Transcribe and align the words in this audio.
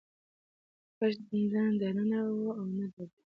غږ 0.97 1.17
نه 1.53 1.61
د 1.79 1.81
ننه 1.95 2.19
و 2.35 2.39
او 2.59 2.65
نه 2.77 2.85
بهر 2.93 3.11
و. 3.23 3.27